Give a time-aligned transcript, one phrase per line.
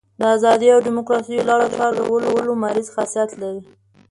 [0.19, 3.61] د ازادۍ او ډیموکراسۍ لارو چارو د کږولو مریض خاصیت لري.